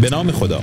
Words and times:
به 0.00 0.10
نام 0.10 0.30
خدا. 0.30 0.62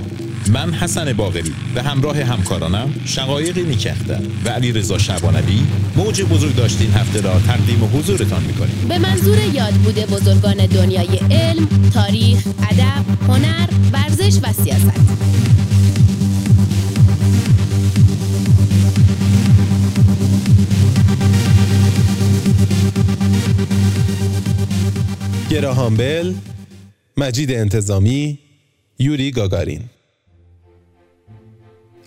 من 0.52 0.74
حسن 0.74 1.12
باقری 1.12 1.52
به 1.74 1.82
همراه 1.82 2.22
همکارانم 2.22 2.94
شقایقی 3.04 3.62
نیکختر 3.62 4.20
و 4.44 4.48
علی 4.48 4.72
رضا 4.72 4.98
شبانوی 4.98 5.60
موج 5.96 6.22
بزرگ 6.22 6.56
داشتین 6.56 6.92
هفته 6.92 7.20
را 7.20 7.40
تقدیم 7.46 7.90
حضورتان 7.94 8.42
می‌کنیم. 8.42 8.88
به 8.88 8.98
منظور 8.98 9.38
یاد 9.54 9.74
بوده 9.74 10.06
بزرگان 10.06 10.66
دنیای 10.66 11.18
علم، 11.30 11.68
تاریخ، 11.94 12.38
ادب، 12.70 13.04
هنر، 13.28 13.68
ورزش 13.92 14.38
و 14.42 14.52
سیاست. 14.52 15.00
گراهام 25.50 25.96
بل 25.96 26.34
مجید 27.16 27.52
انتظامی 27.52 28.38
یوری 29.04 29.30
گاگارین 29.30 29.80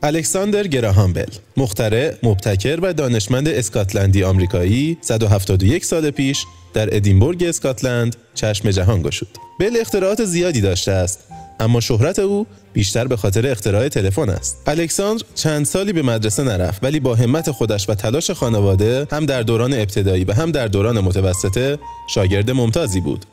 الکساندر 0.04 0.68
گراهام 0.68 1.14
بل 1.14 1.26
مخترع، 1.58 2.14
مبتکر 2.24 2.80
و 2.82 2.94
دانشمند 2.94 3.48
اسکاتلندی 3.48 4.24
آمریکایی 4.24 4.98
171 5.02 5.86
سال 5.86 6.12
پیش 6.12 6.46
در 6.74 6.96
ادینبورگ 6.96 7.44
اسکاتلند 7.44 8.16
چشم 8.36 8.72
جهان 8.72 9.02
گشود. 9.02 9.28
بل 9.60 9.78
اختراعات 9.82 10.26
زیادی 10.26 10.62
داشته 10.62 10.91
است 10.91 11.20
اما 11.60 11.80
شهرت 11.80 12.20
او 12.20 12.48
بیشتر 12.74 13.08
به 13.08 13.18
خاطر 13.18 13.48
اختراع 13.48 13.88
تلفن 13.88 14.30
است. 14.30 14.62
الکساندر 14.68 15.24
چند 15.36 15.66
سالی 15.66 15.94
به 15.94 16.02
مدرسه 16.02 16.44
نرفت 16.44 16.84
ولی 16.84 17.00
با 17.00 17.16
همت 17.16 17.52
خودش 17.52 17.90
و 17.90 17.96
تلاش 17.96 18.32
خانواده 18.32 19.08
هم 19.12 19.26
در 19.26 19.41
دوران 19.41 19.74
ابتدایی 19.74 20.24
و 20.24 20.34
هم 20.34 20.52
در 20.52 20.68
دوران 20.68 21.00
متوسطه 21.00 21.80
شاگرد 22.10 22.52
ممتازی 22.52 23.02
بود. 23.02 23.26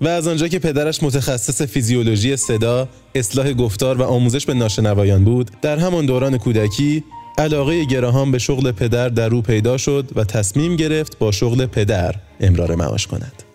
و 0.00 0.08
از 0.08 0.28
آنجا 0.28 0.48
که 0.48 0.58
پدرش 0.58 1.02
متخصص 1.02 1.62
فیزیولوژی 1.62 2.36
صدا، 2.36 2.88
اصلاح 3.14 3.52
گفتار 3.52 4.00
و 4.00 4.02
آموزش 4.02 4.46
به 4.46 4.54
ناشنوایان 4.54 5.24
بود، 5.24 5.50
در 5.62 5.78
همان 5.78 6.06
دوران 6.06 6.38
کودکی 6.38 7.04
علاقه 7.38 7.84
گراهام 7.84 8.32
به 8.32 8.38
شغل 8.38 8.72
پدر 8.72 9.08
در 9.08 9.34
او 9.34 9.42
پیدا 9.42 9.76
شد 9.76 10.10
و 10.16 10.24
تصمیم 10.24 10.76
گرفت 10.76 11.18
با 11.18 11.32
شغل 11.32 11.66
پدر 11.66 12.14
امرار 12.40 12.74
معاش 12.74 13.06
کند. 13.06 13.45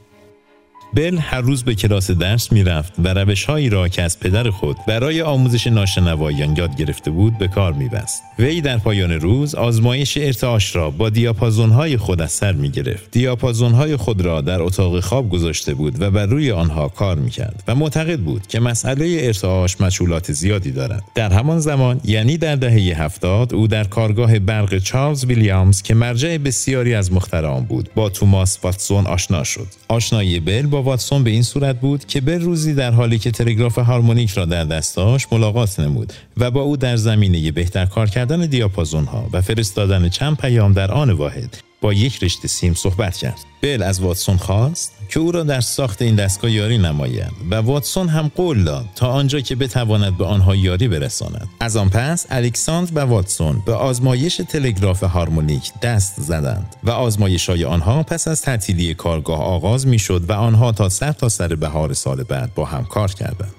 بل 0.93 1.17
هر 1.17 1.41
روز 1.41 1.63
به 1.63 1.75
کلاس 1.75 2.11
درس 2.11 2.51
می‌رفت 2.51 2.93
و 2.99 3.13
روش 3.13 3.45
هایی 3.45 3.69
را 3.69 3.87
که 3.87 4.01
از 4.01 4.19
پدر 4.19 4.49
خود 4.49 4.77
برای 4.87 5.21
آموزش 5.21 5.67
ناشنوایان 5.67 6.55
یاد 6.55 6.75
گرفته 6.75 7.11
بود 7.11 7.37
به 7.37 7.47
کار 7.47 7.73
میبست. 7.73 8.23
وی 8.39 8.61
در 8.61 8.77
پایان 8.77 9.11
روز 9.11 9.55
آزمایش 9.55 10.17
ارتعاش 10.17 10.75
را 10.75 10.89
با 10.89 11.09
دیاپازون 11.09 11.69
های 11.69 11.97
خود 11.97 12.21
از 12.21 12.31
سر 12.31 12.51
می. 12.51 12.71
دیاپازون 13.11 13.71
های 13.71 13.95
خود 13.95 14.21
را 14.21 14.41
در 14.41 14.61
اتاق 14.61 14.99
خواب 14.99 15.29
گذاشته 15.29 15.73
بود 15.73 16.01
و 16.01 16.11
بر 16.11 16.25
روی 16.25 16.51
آنها 16.51 16.87
کار 16.87 17.17
می‌کرد 17.17 17.63
و 17.67 17.75
معتقد 17.75 18.19
بود 18.19 18.47
که 18.47 18.59
مسئله 18.59 19.17
ارتعاش 19.21 19.81
مشغولات 19.81 20.31
زیادی 20.31 20.71
دارد. 20.71 21.03
در 21.15 21.33
همان 21.33 21.59
زمان 21.59 22.01
یعنی 22.03 22.37
در 22.37 22.55
دهه 22.55 23.03
هفتاد 23.03 23.53
او 23.53 23.67
در 23.67 23.83
کارگاه 23.83 24.39
برق 24.39 24.77
چارلز 24.77 25.25
ویلیامز 25.25 25.81
که 25.81 25.93
مرجع 25.93 26.37
بسیاری 26.37 26.93
از 26.93 27.13
مخترعان 27.13 27.63
بود 27.63 27.89
با 27.95 28.09
توماس 28.09 28.59
واتسون 28.63 29.07
آشنا 29.07 29.43
شد. 29.43 29.67
آشنایی 29.87 30.39
بل 30.39 30.61
با 30.61 30.80
واتسون 30.81 31.23
به 31.23 31.29
این 31.29 31.43
صورت 31.43 31.79
بود 31.79 32.05
که 32.05 32.21
به 32.21 32.37
روزی 32.37 32.73
در 32.73 32.91
حالی 32.91 33.19
که 33.19 33.31
تلگراف 33.31 33.77
هارمونیک 33.77 34.31
را 34.31 34.45
در 34.45 34.63
دست 34.63 34.95
داشت 34.95 35.27
ملاقات 35.31 35.79
نمود 35.79 36.13
و 36.37 36.51
با 36.51 36.61
او 36.61 36.77
در 36.77 36.95
زمینه 36.95 37.51
بهتر 37.51 37.85
کار 37.85 38.09
کردن 38.09 38.45
دیاپازون 38.45 39.05
ها 39.05 39.29
و 39.33 39.41
فرستادن 39.41 40.09
چند 40.09 40.37
پیام 40.37 40.73
در 40.73 40.91
آن 40.91 41.09
واحد. 41.09 41.70
با 41.81 41.93
یک 41.93 42.23
رشته 42.23 42.47
سیم 42.47 42.73
صحبت 42.73 43.17
کرد. 43.17 43.39
بل 43.61 43.83
از 43.83 44.01
واتسون 44.01 44.37
خواست 44.37 44.93
که 45.09 45.19
او 45.19 45.31
را 45.31 45.43
در 45.43 45.61
ساخت 45.61 46.01
این 46.01 46.15
دستگاه 46.15 46.51
یاری 46.51 46.77
نماید 46.77 47.31
و 47.51 47.55
واتسون 47.55 48.07
هم 48.07 48.31
قول 48.35 48.63
داد 48.63 48.85
تا 48.95 49.07
آنجا 49.07 49.39
که 49.39 49.55
بتواند 49.55 50.17
به 50.17 50.25
آنها 50.25 50.55
یاری 50.55 50.87
برساند. 50.87 51.47
از 51.59 51.77
آن 51.77 51.89
پس 51.89 52.25
الکساندر 52.29 52.91
و 52.95 52.99
واتسون 52.99 53.63
به 53.65 53.73
آزمایش 53.73 54.41
تلگراف 54.49 55.03
هارمونیک 55.03 55.71
دست 55.81 56.21
زدند 56.21 56.75
و 56.83 56.91
آزمایش 56.91 57.49
های 57.49 57.65
آنها 57.65 58.03
پس 58.03 58.27
از 58.27 58.41
تعطیلی 58.41 58.93
کارگاه 58.93 59.41
آغاز 59.41 59.87
می 59.87 59.99
شد 59.99 60.29
و 60.29 60.33
آنها 60.33 60.71
تا 60.71 60.89
سر 60.89 61.11
تا 61.11 61.29
سر 61.29 61.55
بهار 61.55 61.93
سال 61.93 62.23
بعد 62.23 62.53
با 62.53 62.65
هم 62.65 62.85
کار 62.85 63.11
کردند. 63.11 63.53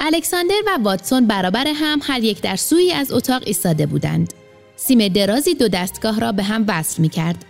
الکساندر 0.00 0.54
و 0.66 0.78
واتسون 0.82 1.26
برابر 1.26 1.64
هم 1.74 2.00
هر 2.02 2.24
یک 2.24 2.40
در 2.40 2.56
سوی 2.56 2.92
از 2.92 3.12
اتاق 3.12 3.42
ایستاده 3.46 3.86
بودند. 3.86 4.34
سیم 4.76 5.08
درازی 5.08 5.54
دو 5.54 5.68
دستگاه 5.68 6.20
را 6.20 6.32
به 6.32 6.42
هم 6.42 6.64
وصل 6.68 7.02
می 7.02 7.08
کرد. 7.08 7.44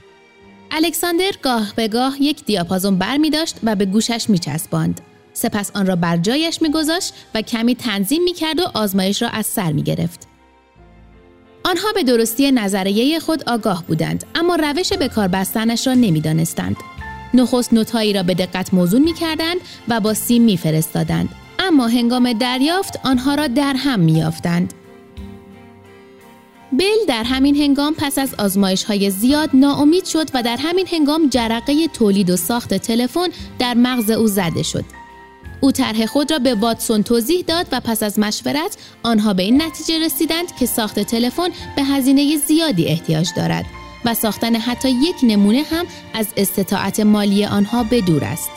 الکساندر 0.70 1.32
گاه 1.42 1.72
به 1.76 1.88
گاه 1.88 2.16
یک 2.20 2.44
دیاپازون 2.44 2.98
بر 2.98 3.16
می 3.16 3.30
داشت 3.30 3.56
و 3.62 3.76
به 3.76 3.84
گوشش 3.84 4.30
می 4.30 4.38
چسباند. 4.38 5.00
سپس 5.32 5.70
آن 5.74 5.86
را 5.86 5.96
بر 5.96 6.16
جایش 6.16 6.62
می 6.62 6.70
گذاشت 6.70 7.14
و 7.34 7.42
کمی 7.42 7.74
تنظیم 7.74 8.24
می 8.24 8.32
کرد 8.32 8.60
و 8.60 8.70
آزمایش 8.74 9.22
را 9.22 9.28
از 9.28 9.46
سر 9.46 9.72
می 9.72 9.82
گرفت. 9.82 10.28
آنها 11.64 11.92
به 11.94 12.02
درستی 12.02 12.52
نظریه 12.52 13.20
خود 13.20 13.48
آگاه 13.48 13.84
بودند 13.86 14.24
اما 14.34 14.56
روش 14.56 14.92
به 14.92 15.08
کار 15.08 15.28
بستنش 15.28 15.86
را 15.86 15.94
نمی 15.94 16.20
دانستند. 16.20 16.76
نخست 17.34 17.72
نوتهایی 17.72 18.12
را 18.12 18.22
به 18.22 18.34
دقت 18.34 18.74
موزون 18.74 19.02
می 19.02 19.14
کردند 19.14 19.56
و 19.88 20.00
با 20.00 20.14
سیم 20.14 20.42
می 20.42 20.56
فرستادند. 20.56 21.28
اما 21.58 21.86
هنگام 21.86 22.32
دریافت 22.32 23.00
آنها 23.04 23.34
را 23.34 23.46
در 23.46 23.74
هم 23.76 24.00
می 24.00 24.12
یافتند. 24.12 24.74
بل 26.78 27.06
در 27.08 27.24
همین 27.24 27.56
هنگام 27.56 27.94
پس 27.98 28.18
از 28.18 28.34
آزمایش 28.34 28.84
های 28.84 29.10
زیاد 29.10 29.50
ناامید 29.54 30.04
شد 30.04 30.30
و 30.34 30.42
در 30.42 30.56
همین 30.56 30.86
هنگام 30.92 31.28
جرقه 31.28 31.88
تولید 31.88 32.30
و 32.30 32.36
ساخت 32.36 32.74
تلفن 32.74 33.28
در 33.58 33.74
مغز 33.74 34.10
او 34.10 34.26
زده 34.26 34.62
شد. 34.62 34.84
او 35.60 35.72
طرح 35.72 36.06
خود 36.06 36.30
را 36.30 36.38
به 36.38 36.54
واتسون 36.54 37.02
توضیح 37.02 37.44
داد 37.46 37.66
و 37.72 37.80
پس 37.80 38.02
از 38.02 38.18
مشورت 38.18 38.76
آنها 39.02 39.34
به 39.34 39.42
این 39.42 39.62
نتیجه 39.62 40.04
رسیدند 40.04 40.56
که 40.58 40.66
ساخت 40.66 41.00
تلفن 41.00 41.48
به 41.76 41.82
هزینه 41.82 42.36
زیادی 42.36 42.86
احتیاج 42.86 43.28
دارد 43.36 43.64
و 44.04 44.14
ساختن 44.14 44.56
حتی 44.56 44.90
یک 44.90 45.16
نمونه 45.22 45.62
هم 45.70 45.86
از 46.14 46.26
استطاعت 46.36 47.00
مالی 47.00 47.44
آنها 47.44 47.82
به 47.82 48.00
دور 48.00 48.24
است. 48.24 48.50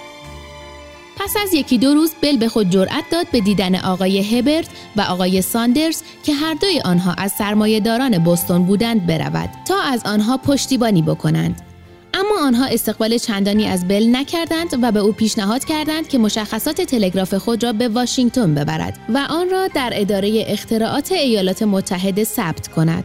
پس 1.19 1.38
از 1.44 1.53
یکی 1.53 1.78
دو 1.78 1.94
روز 1.94 2.12
بل 2.22 2.38
به 2.38 2.50
خود 2.50 2.69
جرأت 2.69 3.03
داد 3.12 3.28
به 3.31 3.40
دیدن 3.40 3.75
آقای 3.75 4.38
هبرت 4.38 4.68
و 4.96 5.02
آقای 5.02 5.41
ساندرز 5.41 6.02
که 6.24 6.34
هر 6.34 6.53
دوی 6.53 6.80
آنها 6.80 7.13
از 7.13 7.31
سرمایهداران 7.31 8.24
بوستون 8.24 8.66
بودند 8.66 9.07
برود 9.07 9.50
تا 9.68 9.81
از 9.81 10.02
آنها 10.06 10.38
پشتیبانی 10.38 11.02
بکنند. 11.02 11.62
اما 12.13 12.47
آنها 12.47 12.66
استقبال 12.66 13.18
چندانی 13.18 13.68
از 13.68 13.88
بل 13.88 14.07
نکردند 14.12 14.84
و 14.84 14.91
به 14.91 15.00
او 15.00 15.12
پیشنهاد 15.12 15.66
کردند 15.66 16.07
که 16.07 16.18
مشخصات 16.18 16.81
تلگراف 16.81 17.34
خود 17.34 17.63
را 17.63 17.74
به 17.74 17.88
واشنگتن 17.88 18.56
ببرد 18.56 19.00
و 19.09 19.28
آن 19.30 19.50
را 19.50 19.68
در 19.68 19.91
اداره 19.94 20.44
اختراعات 20.47 21.12
ایالات 21.12 21.63
متحده 21.63 22.24
ثبت 22.24 22.68
کند. 22.68 23.03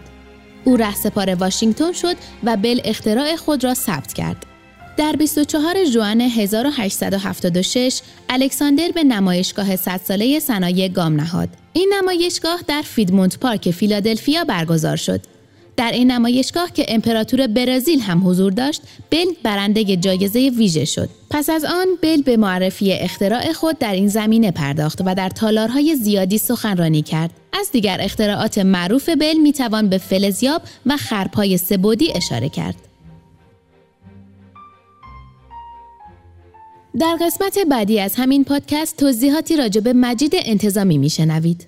او 0.64 0.76
رهسپار 0.76 1.34
واشنگتن 1.34 1.92
شد 1.92 2.16
و 2.44 2.56
بل 2.56 2.80
اختراع 2.84 3.36
خود 3.36 3.64
را 3.64 3.74
ثبت 3.74 4.12
کرد. 4.12 4.53
در 4.96 5.12
24 5.18 5.84
ژوئن 5.84 6.20
1876 6.20 8.00
الکساندر 8.28 8.88
به 8.94 9.04
نمایشگاه 9.04 9.76
100 9.76 10.00
ساله 10.04 10.40
صنایع 10.40 10.88
گام 10.88 11.20
نهاد. 11.20 11.48
این 11.72 11.92
نمایشگاه 11.98 12.60
در 12.68 12.82
فیدمونت 12.82 13.38
پارک 13.38 13.70
فیلادلفیا 13.70 14.44
برگزار 14.44 14.96
شد. 14.96 15.20
در 15.76 15.92
این 15.92 16.10
نمایشگاه 16.10 16.72
که 16.72 16.84
امپراتور 16.88 17.46
برزیل 17.46 18.00
هم 18.00 18.28
حضور 18.28 18.52
داشت، 18.52 18.82
بل 19.10 19.24
برنده 19.42 19.96
جایزه 19.96 20.52
ویژه 20.56 20.84
شد. 20.84 21.08
پس 21.30 21.50
از 21.50 21.64
آن 21.64 21.86
بل 22.02 22.22
به 22.22 22.36
معرفی 22.36 22.92
اختراع 22.92 23.52
خود 23.52 23.78
در 23.78 23.92
این 23.92 24.08
زمینه 24.08 24.50
پرداخت 24.50 25.00
و 25.04 25.14
در 25.14 25.28
تالارهای 25.28 25.96
زیادی 25.96 26.38
سخنرانی 26.38 27.02
کرد. 27.02 27.30
از 27.60 27.70
دیگر 27.72 27.98
اختراعات 28.00 28.58
معروف 28.58 29.08
بل 29.08 29.34
می‌توان 29.34 29.88
به 29.88 29.98
فلزیاب 29.98 30.62
و 30.86 30.96
خرپای 30.96 31.56
سبودی 31.56 32.12
اشاره 32.12 32.48
کرد. 32.48 32.93
در 37.00 37.18
قسمت 37.20 37.58
بعدی 37.70 38.00
از 38.00 38.14
همین 38.16 38.44
پادکست 38.44 38.96
توضیحاتی 38.96 39.56
راجع 39.56 39.80
به 39.80 39.92
مجید 39.92 40.32
انتظامی 40.44 40.98
میشنوید. 40.98 41.66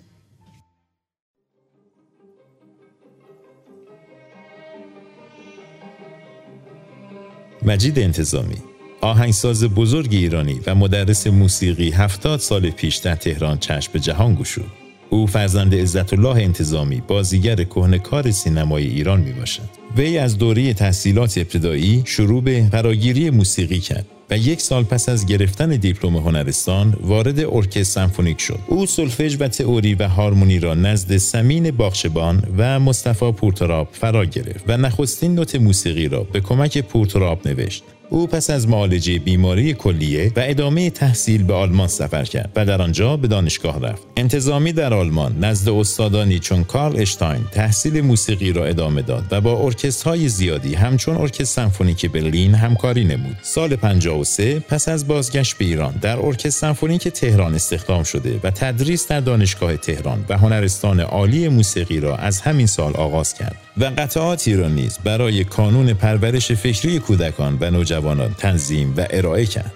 مجید 7.62 7.98
انتظامی 7.98 8.56
آهنگساز 9.00 9.64
بزرگ 9.64 10.08
ایرانی 10.12 10.60
و 10.66 10.74
مدرس 10.74 11.26
موسیقی 11.26 11.90
هفتاد 11.90 12.40
سال 12.40 12.70
پیش 12.70 12.96
در 12.96 13.16
تهران 13.16 13.58
چشم 13.58 13.92
به 13.92 14.00
جهان 14.00 14.34
گشود. 14.34 14.64
او 15.10 15.26
فرزند 15.26 15.74
عزت 15.74 16.12
الله 16.12 16.42
انتظامی 16.42 17.00
بازیگر 17.00 17.64
کهنه‌کار 17.64 18.30
سینمای 18.30 18.86
ایران 18.86 19.20
می 19.20 19.32
باشد. 19.32 19.68
وی 19.96 20.18
از 20.18 20.38
دوره 20.38 20.74
تحصیلات 20.74 21.38
ابتدایی 21.38 22.02
شروع 22.06 22.42
به 22.42 22.68
فراگیری 22.72 23.30
موسیقی 23.30 23.80
کرد 23.80 24.06
و 24.30 24.38
یک 24.38 24.60
سال 24.60 24.84
پس 24.84 25.08
از 25.08 25.26
گرفتن 25.26 25.68
دیپلم 25.68 26.16
هنرستان 26.16 26.96
وارد 27.00 27.40
ارکستر 27.40 27.82
سمفونیک 27.82 28.40
شد. 28.40 28.58
او 28.66 28.86
سولفژ 28.86 29.36
و 29.40 29.48
تئوری 29.48 29.94
و 29.94 30.08
هارمونی 30.08 30.58
را 30.58 30.74
نزد 30.74 31.16
سمین 31.16 31.70
باخشبان 31.70 32.42
و 32.58 32.80
مصطفی 32.80 33.32
پورتراب 33.32 33.88
فرا 33.92 34.24
گرفت 34.24 34.64
و 34.68 34.76
نخستین 34.76 35.34
نوت 35.34 35.54
موسیقی 35.54 36.08
را 36.08 36.22
به 36.22 36.40
کمک 36.40 36.78
پورتراب 36.78 37.48
نوشت. 37.48 37.84
او 38.10 38.26
پس 38.26 38.50
از 38.50 38.68
معالجه 38.68 39.18
بیماری 39.18 39.74
کلیه 39.74 40.32
و 40.36 40.40
ادامه 40.44 40.90
تحصیل 40.90 41.42
به 41.42 41.54
آلمان 41.54 41.88
سفر 41.88 42.24
کرد 42.24 42.50
و 42.56 42.64
در 42.64 42.82
آنجا 42.82 43.16
به 43.16 43.28
دانشگاه 43.28 43.80
رفت. 43.80 44.02
انتظامی 44.16 44.72
در 44.72 44.94
آلمان 44.94 45.44
نزد 45.44 45.68
استادانی 45.68 46.38
چون 46.38 46.64
کارل 46.64 47.00
اشتاین 47.00 47.44
تحصیل 47.52 48.00
موسیقی 48.00 48.52
را 48.52 48.64
ادامه 48.64 49.02
داد 49.02 49.24
و 49.30 49.40
با 49.40 49.64
ارکسترهای 49.64 50.28
زیادی 50.28 50.74
همچون 50.74 51.16
ارکستر 51.16 51.44
سمفونیک 51.44 52.06
برلین 52.06 52.54
همکاری 52.54 53.04
نمود. 53.04 53.36
سال 53.42 53.76
53 53.76 54.60
پس 54.60 54.88
از 54.88 55.08
بازگشت 55.08 55.58
به 55.58 55.64
ایران 55.64 55.94
در 56.02 56.18
ارکستر 56.18 56.50
سمفونیک 56.50 57.08
تهران 57.08 57.54
استخدام 57.54 58.02
شده 58.02 58.40
و 58.44 58.50
تدریس 58.50 59.08
در 59.08 59.20
دانشگاه 59.20 59.76
تهران 59.76 60.24
و 60.28 60.38
هنرستان 60.38 61.00
عالی 61.00 61.48
موسیقی 61.48 62.00
را 62.00 62.16
از 62.16 62.40
همین 62.40 62.66
سال 62.66 62.92
آغاز 62.96 63.34
کرد 63.34 63.65
و 63.78 63.84
قطعاتی 63.84 64.56
را 64.56 64.68
نیز 64.68 64.98
برای 65.04 65.44
کانون 65.44 65.92
پرورش 65.92 66.52
فکری 66.52 66.98
کودکان 66.98 67.58
و 67.60 67.70
نوجوانان 67.70 68.34
تنظیم 68.34 68.94
و 68.96 69.06
ارائه 69.10 69.46
کرد. 69.46 69.72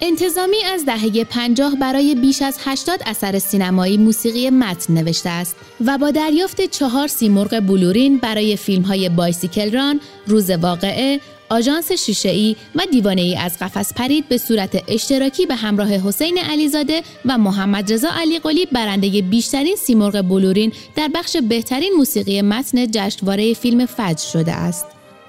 انتظامی 0.00 0.56
از 0.74 0.84
دهه 0.86 1.24
پنجاه 1.24 1.76
برای 1.80 2.14
بیش 2.14 2.42
از 2.42 2.58
80 2.64 3.02
اثر 3.06 3.38
سینمایی 3.38 3.96
موسیقی 3.96 4.50
متن 4.50 4.94
نوشته 4.94 5.30
است 5.30 5.56
و 5.86 5.98
با 5.98 6.10
دریافت 6.10 6.60
چهار 6.60 7.08
سیمرغ 7.08 7.60
بلورین 7.60 8.18
برای 8.18 8.56
فیلم 8.56 8.82
های 8.82 9.08
بایسیکل 9.08 9.72
ران، 9.72 10.00
روز 10.26 10.50
واقعه، 10.50 11.20
آژانس 11.48 11.92
شیشه 11.92 12.28
ای 12.28 12.56
و 12.74 12.82
دیوانه 12.90 13.20
ای 13.20 13.36
از 13.36 13.58
قفس 13.58 13.94
پرید 13.94 14.28
به 14.28 14.38
صورت 14.38 14.82
اشتراکی 14.88 15.46
به 15.46 15.54
همراه 15.54 15.88
حسین 15.88 16.38
علیزاده 16.38 17.02
و 17.24 17.38
محمد 17.38 17.92
رضا 17.92 18.08
علی 18.20 18.38
قلی 18.38 18.66
برنده 18.66 19.22
بیشترین 19.22 19.76
سیمرغ 19.76 20.22
بلورین 20.22 20.72
در 20.96 21.10
بخش 21.14 21.36
بهترین 21.36 21.92
موسیقی 21.96 22.42
متن 22.42 22.86
جشنواره 22.90 23.54
فیلم 23.54 23.86
فجر 23.86 24.26
شده 24.32 24.52
است. 24.52 24.86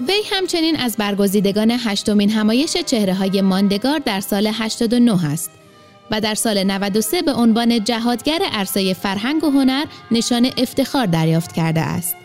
وی 0.08 0.22
همچنین 0.32 0.76
از 0.76 0.98
برگزیدگان 0.98 1.72
هشتمین 1.72 2.30
همایش 2.30 2.78
چهره 2.78 3.14
های 3.14 3.42
ماندگار 3.42 4.00
در 4.00 4.22
سال 4.22 4.48
89 4.54 5.26
است 5.26 5.52
و 6.12 6.22
در 6.22 6.36
سال 6.36 6.64
93 6.64 7.22
به 7.22 7.34
عنوان 7.34 7.84
جهادگر 7.84 8.40
عرصه 8.52 8.94
فرهنگ 8.94 9.44
و 9.44 9.50
هنر 9.50 9.86
نشان 10.12 10.52
افتخار 10.58 11.06
دریافت 11.06 11.52
کرده 11.52 11.82
است. 11.82 12.16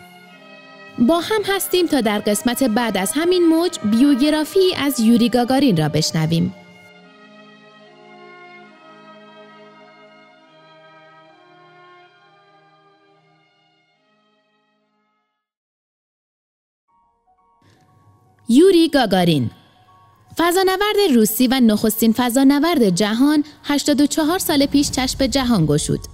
با 0.99 1.19
هم 1.19 1.41
هستیم 1.45 1.87
تا 1.87 2.01
در 2.01 2.19
قسمت 2.19 2.63
بعد 2.63 2.97
از 2.97 3.11
همین 3.15 3.45
موج 3.47 3.79
بیوگرافی 3.79 4.75
از 4.77 4.99
یوری 4.99 5.29
گاگارین 5.29 5.77
را 5.77 5.89
بشنویم. 5.89 6.53
یوری 18.49 18.89
گاگارین 18.89 19.51
فضانورد 20.37 21.15
روسی 21.15 21.47
و 21.47 21.59
نخستین 21.59 22.13
فضانورد 22.13 22.89
جهان 22.89 23.43
84 23.63 24.39
سال 24.39 24.65
پیش 24.65 24.91
چشم 24.91 25.17
به 25.17 25.27
جهان 25.27 25.65
گشود. 25.65 26.12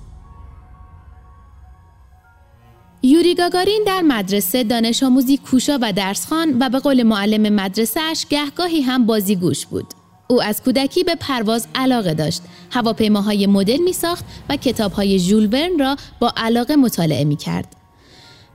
یوری 3.03 3.35
گاگارین 3.35 3.83
در 3.87 4.01
مدرسه 4.01 4.63
دانش 4.63 5.03
آموزی 5.03 5.37
کوشا 5.37 5.77
و 5.81 5.93
درسخان 5.93 6.57
و 6.59 6.69
به 6.69 6.79
قول 6.79 7.03
معلم 7.03 7.53
مدرسهش 7.53 8.25
گهگاهی 8.29 8.81
هم 8.81 9.05
بازیگوش 9.05 9.65
بود. 9.65 9.85
او 10.27 10.43
از 10.43 10.63
کودکی 10.63 11.03
به 11.03 11.15
پرواز 11.15 11.67
علاقه 11.75 12.13
داشت. 12.13 12.41
هواپیماهای 12.71 13.47
مدل 13.47 13.77
می 13.77 13.93
ساخت 13.93 14.25
و 14.49 14.55
کتابهای 14.55 15.19
ژول 15.19 15.45
ورن 15.45 15.79
را 15.79 15.95
با 16.19 16.33
علاقه 16.37 16.75
مطالعه 16.75 17.23
می 17.23 17.35
کرد. 17.35 17.75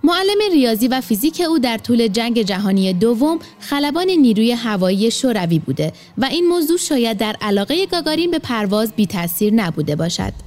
معلم 0.04 0.52
ریاضی 0.52 0.88
و 0.88 1.00
فیزیک 1.00 1.42
او 1.48 1.58
در 1.58 1.78
طول 1.78 2.08
جنگ 2.08 2.42
جهانی 2.42 2.92
دوم 2.92 3.38
خلبان 3.60 4.10
نیروی 4.10 4.52
هوایی 4.52 5.10
شوروی 5.10 5.58
بوده 5.58 5.92
و 6.18 6.24
این 6.24 6.48
موضوع 6.48 6.78
شاید 6.78 7.16
در 7.16 7.36
علاقه 7.40 7.86
گاگارین 7.86 8.30
به 8.30 8.38
پرواز 8.38 8.92
بی 8.92 9.06
تاثیر 9.06 9.54
نبوده 9.54 9.96
باشد. 9.96 10.43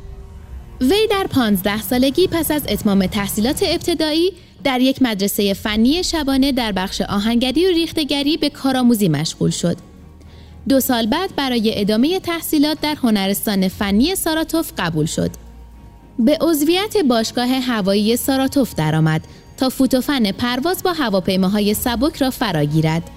وی 0.81 1.07
در 1.11 1.27
15 1.29 1.81
سالگی 1.81 2.27
پس 2.27 2.51
از 2.51 2.61
اتمام 2.69 3.05
تحصیلات 3.05 3.63
ابتدایی 3.67 4.33
در 4.63 4.81
یک 4.81 5.01
مدرسه 5.01 5.53
فنی 5.53 6.03
شبانه 6.03 6.51
در 6.51 6.71
بخش 6.71 7.01
آهنگری 7.01 7.65
و 7.65 7.69
ریختگری 7.69 8.37
به 8.37 8.49
کارآموزی 8.49 9.09
مشغول 9.09 9.49
شد. 9.49 9.77
دو 10.69 10.79
سال 10.79 11.05
بعد 11.05 11.35
برای 11.35 11.81
ادامه 11.81 12.19
تحصیلات 12.19 12.81
در 12.81 12.95
هنرستان 12.95 13.67
فنی 13.67 14.15
ساراتوف 14.15 14.71
قبول 14.77 15.05
شد. 15.05 15.31
به 16.19 16.37
عضویت 16.41 16.97
باشگاه 16.97 17.47
هوایی 17.47 18.17
ساراتوف 18.17 18.75
درآمد 18.75 19.21
تا 19.57 19.69
فوتوفن 19.69 20.31
پرواز 20.31 20.83
با 20.83 20.93
هواپیماهای 20.93 21.73
سبک 21.73 22.15
را 22.15 22.29
فراگیرد. 22.29 23.09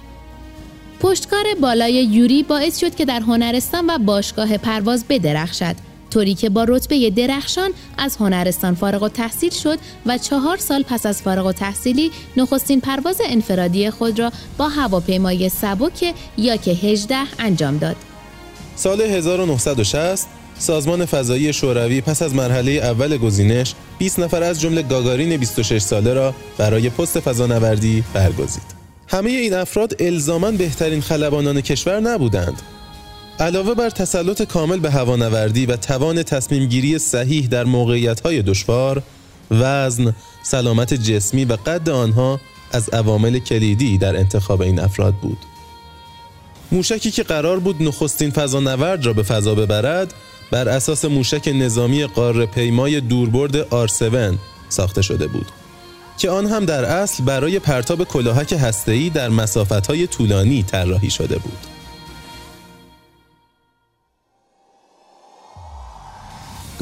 پشتکار 0.99 1.45
بالای 1.61 1.93
یوری 1.93 2.43
باعث 2.43 2.79
شد 2.79 2.95
که 2.95 3.05
در 3.05 3.19
هنرستان 3.19 3.85
و 3.89 3.97
باشگاه 3.97 4.57
پرواز 4.57 5.05
بدرخشد 5.09 5.90
طوری 6.11 6.33
که 6.33 6.49
با 6.49 6.63
رتبه 6.63 7.09
درخشان 7.09 7.71
از 7.97 8.17
هنرستان 8.17 8.75
فارغ 8.75 9.03
و 9.03 9.09
تحصیل 9.09 9.51
شد 9.51 9.79
و 10.05 10.17
چهار 10.17 10.57
سال 10.57 10.83
پس 10.83 11.05
از 11.05 11.21
فارغ 11.21 11.45
و 11.45 11.51
تحصیلی 11.51 12.11
نخستین 12.37 12.81
پرواز 12.81 13.21
انفرادی 13.29 13.89
خود 13.89 14.19
را 14.19 14.31
با 14.57 14.69
هواپیمای 14.69 15.49
سبک 15.49 16.13
یا 16.37 16.55
که 16.55 16.71
18 16.71 17.17
انجام 17.39 17.77
داد. 17.77 17.95
سال 18.75 19.01
1960 19.01 20.27
سازمان 20.57 21.05
فضایی 21.05 21.53
شوروی 21.53 22.01
پس 22.01 22.21
از 22.21 22.35
مرحله 22.35 22.71
اول 22.71 23.17
گزینش 23.17 23.73
20 23.97 24.19
نفر 24.19 24.43
از 24.43 24.61
جمله 24.61 24.81
گاگارین 24.81 25.37
26 25.37 25.81
ساله 25.81 26.13
را 26.13 26.33
برای 26.57 26.89
پست 26.89 27.19
فضانوردی 27.19 28.03
برگزید. 28.13 28.81
همه 29.07 29.29
این 29.29 29.53
افراد 29.53 29.95
الزاما 29.99 30.51
بهترین 30.51 31.01
خلبانان 31.01 31.61
کشور 31.61 31.99
نبودند. 31.99 32.61
علاوه 33.41 33.73
بر 33.73 33.89
تسلط 33.89 34.41
کامل 34.41 34.79
به 34.79 34.91
هوانوردی 34.91 35.65
و 35.65 35.75
توان 35.75 36.23
تصمیم 36.23 36.65
گیری 36.65 36.99
صحیح 36.99 37.47
در 37.47 37.63
موقعیت 37.63 38.21
دشوار، 38.23 39.03
وزن، 39.51 40.15
سلامت 40.43 40.93
جسمی 40.93 41.45
و 41.45 41.53
قد 41.65 41.89
آنها 41.89 42.39
از 42.71 42.89
عوامل 42.89 43.39
کلیدی 43.39 43.97
در 43.97 44.15
انتخاب 44.15 44.61
این 44.61 44.79
افراد 44.79 45.13
بود. 45.13 45.37
موشکی 46.71 47.11
که 47.11 47.23
قرار 47.23 47.59
بود 47.59 47.83
نخستین 47.83 48.31
فضانورد 48.31 49.05
را 49.05 49.13
به 49.13 49.23
فضا 49.23 49.55
ببرد 49.55 50.13
بر 50.51 50.69
اساس 50.69 51.05
موشک 51.05 51.47
نظامی 51.55 52.05
قاره 52.05 52.45
پیمای 52.45 53.01
دوربرد 53.01 53.87
R7 53.87 54.35
ساخته 54.69 55.01
شده 55.01 55.27
بود 55.27 55.47
که 56.17 56.29
آن 56.29 56.45
هم 56.45 56.65
در 56.65 56.85
اصل 56.85 57.23
برای 57.23 57.59
پرتاب 57.59 58.03
کلاهک 58.03 58.53
هسته‌ای 58.53 59.09
در 59.09 59.29
مسافت‌های 59.29 60.07
طولانی 60.07 60.63
طراحی 60.63 61.09
شده 61.09 61.37
بود. 61.37 61.70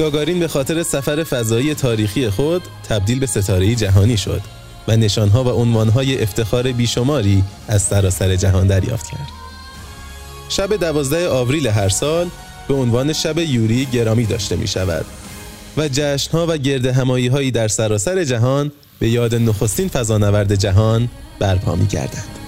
گاگارین 0.00 0.40
به 0.40 0.48
خاطر 0.48 0.82
سفر 0.82 1.24
فضایی 1.24 1.74
تاریخی 1.74 2.30
خود 2.30 2.62
تبدیل 2.88 3.18
به 3.18 3.26
ستاره 3.26 3.74
جهانی 3.74 4.16
شد 4.16 4.40
و 4.88 4.96
نشانها 4.96 5.44
و 5.44 5.48
عنوانهای 5.48 6.22
افتخار 6.22 6.72
بیشماری 6.72 7.44
از 7.68 7.82
سراسر 7.82 8.36
جهان 8.36 8.66
دریافت 8.66 9.10
کرد. 9.10 9.28
شب 10.48 10.76
دوازده 10.76 11.28
آوریل 11.28 11.66
هر 11.66 11.88
سال 11.88 12.28
به 12.68 12.74
عنوان 12.74 13.12
شب 13.12 13.38
یوری 13.38 13.86
گرامی 13.86 14.26
داشته 14.26 14.56
می 14.56 14.66
شود 14.66 15.04
و 15.76 15.88
جشنها 15.88 16.46
و 16.48 16.56
گرد 16.56 16.86
همایی 16.86 17.26
هایی 17.26 17.50
در 17.50 17.68
سراسر 17.68 18.24
جهان 18.24 18.72
به 18.98 19.08
یاد 19.08 19.34
نخستین 19.34 19.88
فضانورد 19.88 20.54
جهان 20.54 21.08
برپا 21.38 21.74
می 21.74 21.86
گردند. 21.86 22.39